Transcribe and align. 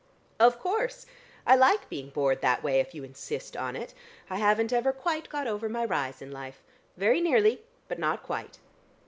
"Of 0.39 0.57
course. 0.57 1.05
I 1.45 1.55
like 1.55 1.87
being 1.87 2.09
bored 2.09 2.41
that 2.41 2.63
way, 2.63 2.79
if 2.79 2.95
you 2.95 3.03
insist 3.03 3.55
on 3.55 3.75
it. 3.75 3.93
I 4.31 4.37
haven't 4.37 4.73
ever 4.73 4.91
quite 4.91 5.29
got 5.29 5.45
over 5.45 5.69
my 5.69 5.85
rise 5.85 6.23
in 6.23 6.31
life. 6.31 6.63
Very 6.97 7.21
nearly, 7.21 7.61
but 7.87 7.99
not 7.99 8.23
quite." 8.23 8.57